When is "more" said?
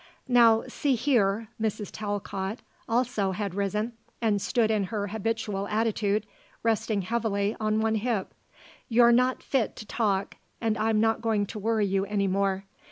12.25-12.65